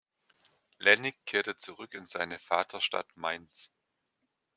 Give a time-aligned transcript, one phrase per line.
[0.79, 3.69] Lennig kehrte zurück in seine Vaterstadt Mainz.